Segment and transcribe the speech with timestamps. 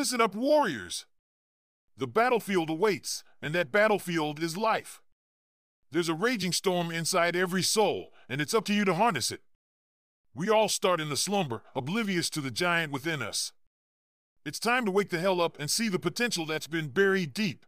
[0.00, 1.04] Listen up, warriors!
[1.94, 5.02] The battlefield awaits, and that battlefield is life.
[5.90, 9.42] There's a raging storm inside every soul, and it's up to you to harness it.
[10.34, 13.52] We all start in the slumber, oblivious to the giant within us.
[14.46, 17.66] It's time to wake the hell up and see the potential that's been buried deep.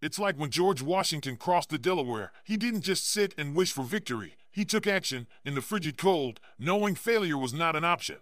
[0.00, 3.84] It's like when George Washington crossed the Delaware, he didn't just sit and wish for
[3.84, 8.20] victory, he took action in the frigid cold, knowing failure was not an option.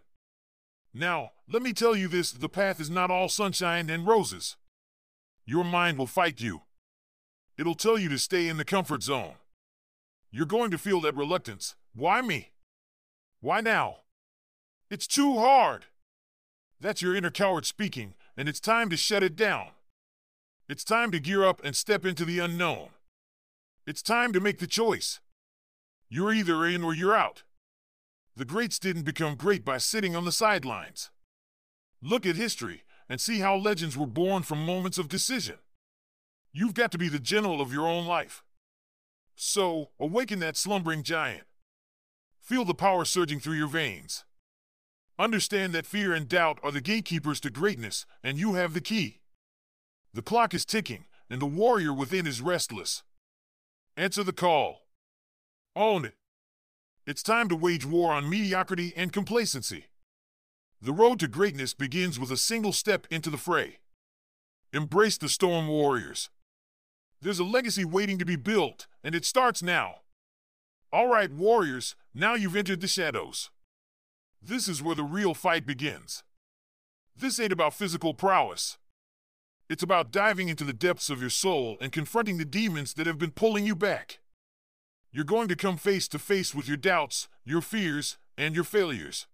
[0.95, 4.57] Now, let me tell you this the path is not all sunshine and roses.
[5.47, 6.63] Your mind will fight you.
[7.59, 9.35] It'll tell you to stay in the comfort zone.
[10.31, 11.77] You're going to feel that reluctance.
[11.95, 12.51] Why me?
[13.41, 13.99] Why now?
[14.91, 15.87] It's too hard.
[16.81, 19.69] That's your inner coward speaking, and it's time to shut it down.
[20.69, 22.89] It's time to gear up and step into the unknown.
[23.87, 25.21] It's time to make the choice.
[26.09, 27.43] You're either in or you're out.
[28.35, 31.11] The greats didn't become great by sitting on the sidelines.
[32.01, 35.57] Look at history and see how legends were born from moments of decision.
[36.53, 38.43] You've got to be the general of your own life.
[39.35, 41.45] So, awaken that slumbering giant.
[42.41, 44.25] Feel the power surging through your veins.
[45.19, 49.21] Understand that fear and doubt are the gatekeepers to greatness, and you have the key.
[50.15, 53.03] The clock is ticking, and the warrior within is restless.
[53.97, 54.87] Answer the call.
[55.77, 56.15] Own it.
[57.05, 59.87] It's time to wage war on mediocrity and complacency.
[60.81, 63.79] The road to greatness begins with a single step into the fray.
[64.73, 66.31] Embrace the Storm Warriors.
[67.21, 69.97] There's a legacy waiting to be built, and it starts now.
[70.93, 73.51] All right, Warriors, now you've entered the shadows.
[74.41, 76.23] This is where the real fight begins.
[77.17, 78.79] This ain't about physical prowess.
[79.69, 83.19] It's about diving into the depths of your soul and confronting the demons that have
[83.19, 84.21] been pulling you back.
[85.13, 89.27] You're going to come face to face with your doubts, your fears, and your failures.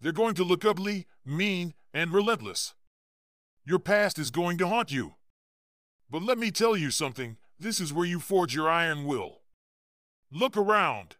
[0.00, 2.74] They're going to look ugly, mean, and relentless.
[3.64, 5.14] Your past is going to haunt you.
[6.08, 9.40] But let me tell you something this is where you forge your iron will.
[10.30, 11.16] Look around.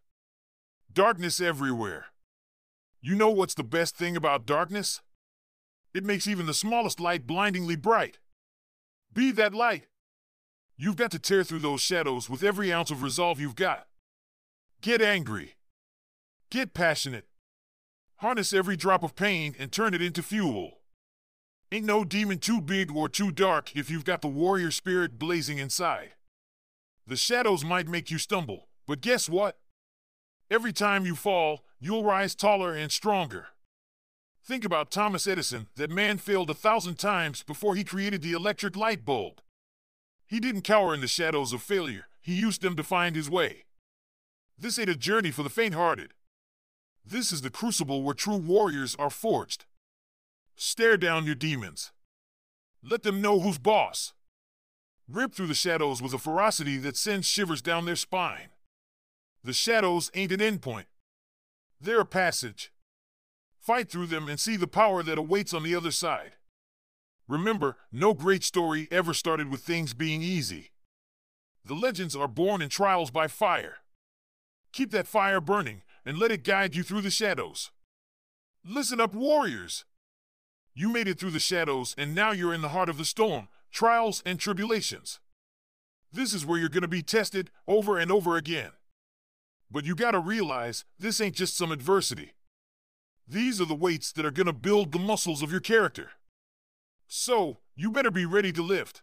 [0.92, 2.06] Darkness everywhere.
[3.00, 5.00] You know what's the best thing about darkness?
[5.92, 8.18] It makes even the smallest light blindingly bright.
[9.12, 9.86] Be that light.
[10.76, 13.86] You've got to tear through those shadows with every ounce of resolve you've got.
[14.80, 15.54] Get angry.
[16.50, 17.26] Get passionate.
[18.16, 20.80] Harness every drop of pain and turn it into fuel.
[21.70, 25.58] Ain't no demon too big or too dark if you've got the warrior spirit blazing
[25.58, 26.14] inside.
[27.06, 29.58] The shadows might make you stumble, but guess what?
[30.50, 33.48] Every time you fall, you'll rise taller and stronger.
[34.44, 38.76] Think about Thomas Edison, that man failed a thousand times before he created the electric
[38.76, 39.40] light bulb.
[40.26, 43.64] He didn't cower in the shadows of failure, he used them to find his way.
[44.58, 46.14] This ain't a journey for the faint hearted.
[47.04, 49.66] This is the crucible where true warriors are forged.
[50.56, 51.92] Stare down your demons.
[52.82, 54.14] Let them know who's boss.
[55.08, 58.48] Rip through the shadows with a ferocity that sends shivers down their spine.
[59.42, 60.86] The shadows ain't an endpoint,
[61.80, 62.72] they're a passage.
[63.60, 66.32] Fight through them and see the power that awaits on the other side.
[67.28, 70.70] Remember, no great story ever started with things being easy.
[71.64, 73.78] The legends are born in trials by fire.
[74.72, 77.70] Keep that fire burning and let it guide you through the shadows.
[78.64, 79.84] Listen up, warriors!
[80.74, 83.48] You made it through the shadows and now you're in the heart of the storm,
[83.70, 85.20] trials and tribulations.
[86.12, 88.72] This is where you're going to be tested over and over again.
[89.70, 92.34] But you gotta realize this ain't just some adversity.
[93.26, 96.12] These are the weights that are gonna build the muscles of your character.
[97.06, 99.02] So, you better be ready to lift.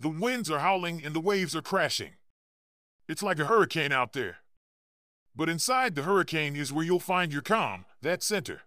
[0.00, 2.12] The winds are howling and the waves are crashing.
[3.08, 4.38] It's like a hurricane out there.
[5.34, 8.62] But inside the hurricane is where you'll find your calm, that center.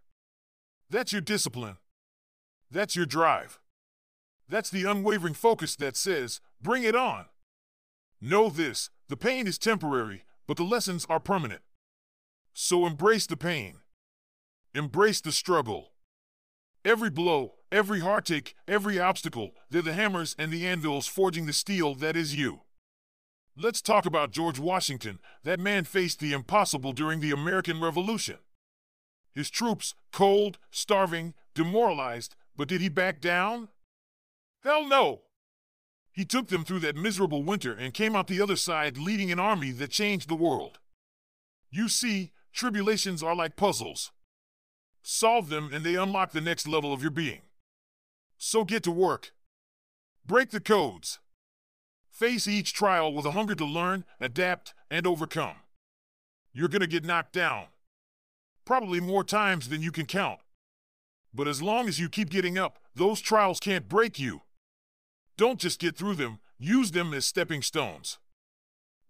[0.90, 1.78] That's your discipline.
[2.70, 3.60] That's your drive.
[4.50, 7.26] That's the unwavering focus that says, bring it on.
[8.20, 11.62] Know this the pain is temporary, but the lessons are permanent.
[12.54, 13.78] So embrace the pain.
[14.74, 15.92] Embrace the struggle.
[16.84, 21.96] Every blow, every heartache, every obstacle, they're the hammers and the anvils forging the steel
[21.96, 22.62] that is you.
[23.58, 25.20] Let's talk about George Washington.
[25.44, 28.38] That man faced the impossible during the American Revolution.
[29.34, 33.70] His troops, cold, starving, demoralized, but did he back down?
[34.64, 35.22] Hell no!
[36.14, 39.40] He took them through that miserable winter and came out the other side leading an
[39.40, 40.80] army that changed the world.
[41.70, 44.12] You see, tribulations are like puzzles.
[45.02, 47.42] Solve them and they unlock the next level of your being.
[48.44, 49.34] So get to work.
[50.26, 51.20] Break the codes.
[52.10, 55.58] Face each trial with a hunger to learn, adapt, and overcome.
[56.52, 57.66] You're gonna get knocked down.
[58.66, 60.40] Probably more times than you can count.
[61.32, 64.42] But as long as you keep getting up, those trials can't break you.
[65.38, 68.18] Don't just get through them, use them as stepping stones.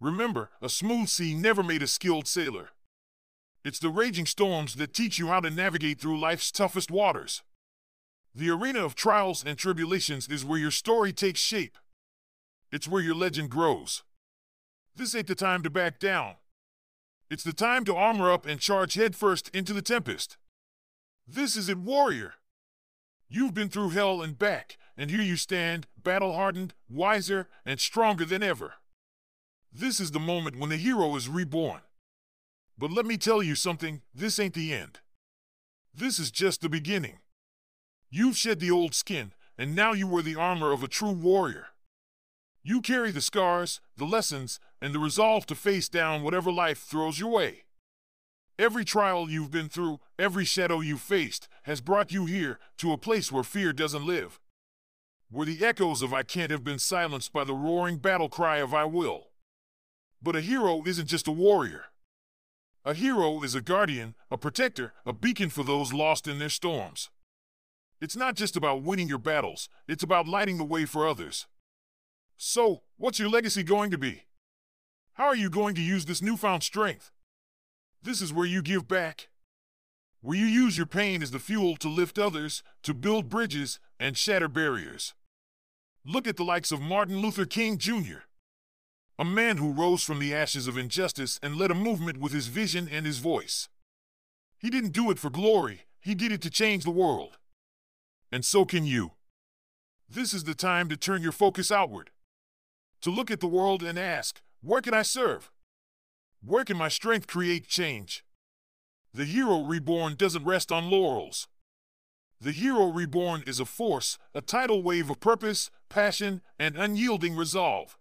[0.02, 2.72] Remember, a smooth sea never made a skilled sailor.
[3.64, 7.44] It's the raging storms that teach you how to navigate through life's toughest waters.
[8.34, 11.78] The arena of trials and tribulations is where your story takes shape.
[12.72, 14.04] It's where your legend grows.
[14.96, 16.36] This ain't the time to back down.
[17.30, 20.38] It's the time to armor up and charge headfirst into the tempest.
[21.28, 22.36] This is it, warrior.
[23.30, 28.26] You've been through hell and back, and here you stand, battle hardened, wiser, and stronger
[28.26, 28.74] than ever.
[29.72, 31.82] This is the moment when the hero is reborn.
[32.78, 35.00] But let me tell you something this ain't the end.
[35.94, 37.20] This is just the beginning.
[38.12, 41.70] You've shed the old skin, and now you wear the armor of a true warrior.
[42.62, 47.20] You carry the scars, the lessons, and the resolve to face down whatever life throws
[47.20, 47.64] your way.
[48.60, 52.98] Every trial you've been through, every shadow you've faced, has brought you here to a
[52.98, 54.40] place where fear doesn't live
[55.32, 58.74] where the echoes of I can't have been silenced by the roaring battle cry of
[58.74, 59.30] I will.
[60.22, 61.86] But a hero isn't just a warrior.
[62.84, 67.10] A hero is a guardian, a protector, a beacon for those lost in their storms.
[68.02, 71.46] It's not just about winning your battles, it's about lighting the way for others.
[72.36, 74.24] So, what's your legacy going to be?
[75.14, 77.12] How are you going to use this newfound strength?
[78.02, 79.30] This is where you give back.
[80.22, 84.18] Where you use your pain as the fuel to lift others, to build bridges, and
[84.18, 85.14] shatter barriers.
[86.04, 88.22] Look at the likes of Martin Luther King Jr.,
[89.20, 92.48] a man who rose from the ashes of injustice and led a movement with his
[92.48, 93.70] vision and his voice.
[94.58, 97.38] He didn't do it for glory, he did it to change the world.
[98.32, 99.12] And so can you.
[100.10, 102.12] This is the time to turn your focus outward,
[103.02, 105.52] to look at the world and ask, Where can I serve?
[106.44, 108.26] Where can my strength create change?
[109.14, 111.48] The hero reborn doesn't rest on laurels.
[112.42, 118.00] The Hero Reborn is a force, a tidal wave of purpose, passion, and unyielding resolve.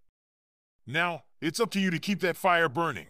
[0.87, 3.09] Now, it's up to you to keep that fire burning.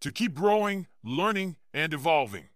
[0.00, 2.50] To keep growing, learning, and evolving.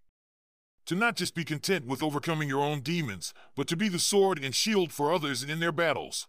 [0.90, 4.42] To not just be content with overcoming your own demons, but to be the sword
[4.42, 6.26] and shield for others in their battles.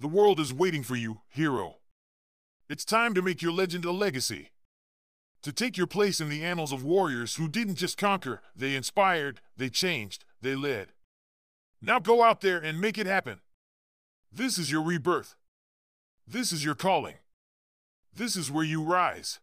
[0.00, 1.76] The world is waiting for you, hero.
[2.68, 4.50] It's time to make your legend a legacy.
[5.42, 9.40] To take your place in the annals of warriors who didn't just conquer, they inspired,
[9.56, 10.88] they changed, they led.
[11.80, 13.38] Now go out there and make it happen.
[14.32, 15.36] This is your rebirth.
[16.26, 17.18] This is your calling.
[18.12, 19.38] This is where you rise.